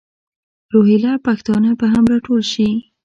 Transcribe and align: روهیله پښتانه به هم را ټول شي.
روهیله 0.73 1.11
پښتانه 1.25 1.71
به 1.79 1.85
هم 1.93 2.05
را 2.11 2.17
ټول 2.25 2.41
شي. 2.51 2.69